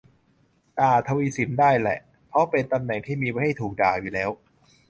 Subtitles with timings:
[0.79, 1.97] ด่าทวีศิลป์ได้แหละ
[2.27, 4.29] เพราะเป็นตำแหน่งที่มีไว้ให้ถูกด่าอยู่แล้ว